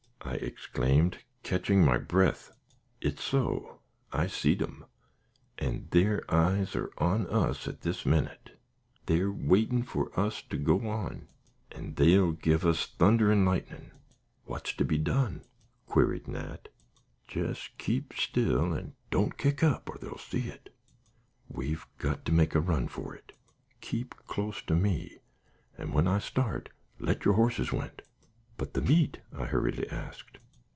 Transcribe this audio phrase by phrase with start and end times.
[0.23, 2.51] I exclaimed, catching my breath.
[3.01, 3.79] "It's so;
[4.13, 4.85] I seed 'em,
[5.57, 8.57] and thar eyes are on us this minute.
[9.07, 11.27] They're waitin' for us to go on,
[11.71, 13.91] an' they'll give us thunder and lightnin'."
[14.45, 15.41] "What's to be done?"
[15.87, 16.69] queried Nat.
[17.29, 20.73] "Jes' keep still, an' don't kick up, or they'll see it.
[21.49, 23.33] We've got to make a run for it.
[23.81, 25.17] Keep close to me,
[25.77, 28.03] and when I start, let your horses went."
[28.57, 30.37] "But the meat?" I hurriedly asked.